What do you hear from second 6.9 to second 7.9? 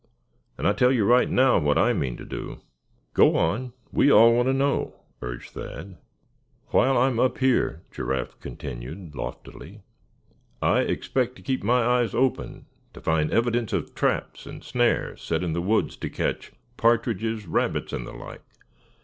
I'm up here,"